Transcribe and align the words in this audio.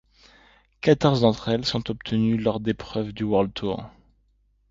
Quatorze 0.81 1.21
d'entre 1.21 1.49
elles 1.49 1.63
sont 1.63 1.91
obtenues 1.91 2.35
lors 2.39 2.59
d'épreuves 2.59 3.13
du 3.13 3.23
World 3.23 3.53
Tour. 3.53 3.85